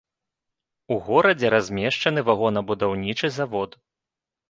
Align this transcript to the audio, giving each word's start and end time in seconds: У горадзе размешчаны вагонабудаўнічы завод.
У 0.95 0.97
горадзе 1.09 1.53
размешчаны 1.55 2.19
вагонабудаўнічы 2.33 3.27
завод. 3.41 3.83